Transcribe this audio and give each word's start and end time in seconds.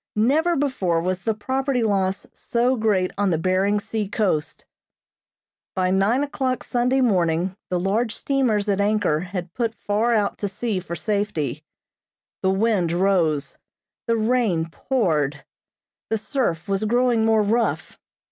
Never 0.15 0.55
before 0.55 0.99
was 0.99 1.21
the 1.21 1.35
property 1.35 1.83
loss 1.83 2.25
so 2.33 2.75
great 2.75 3.11
on 3.19 3.29
the 3.29 3.37
Behring 3.37 3.79
Sea 3.79 4.07
coast. 4.09 4.65
By 5.75 5.91
nine 5.91 6.23
o'clock 6.23 6.63
Sunday 6.63 7.01
morning 7.01 7.55
the 7.69 7.79
large 7.79 8.15
steamers 8.15 8.67
at 8.67 8.81
anchor 8.81 9.19
had 9.19 9.53
put 9.53 9.75
far 9.75 10.15
out 10.15 10.39
to 10.39 10.47
sea 10.47 10.79
for 10.79 10.95
safety. 10.95 11.63
The 12.41 12.49
wind 12.49 12.91
rose, 12.91 13.59
the 14.07 14.17
rain 14.17 14.69
poured. 14.71 15.45
The 16.09 16.17
surf 16.17 16.67
was 16.67 16.85
growing 16.85 17.23
more 17.23 17.43
rough. 17.43 17.95